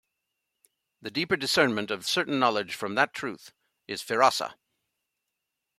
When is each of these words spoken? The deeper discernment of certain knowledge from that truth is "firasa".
The 1.03 1.11
deeper 1.11 1.35
discernment 1.35 1.91
of 1.91 2.07
certain 2.07 2.39
knowledge 2.39 2.73
from 2.73 2.95
that 2.95 3.13
truth 3.13 3.53
is 3.87 4.01
"firasa". 4.01 4.55